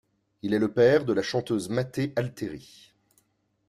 [0.41, 2.91] Il est le père de la chanteuse Mathé Altéry.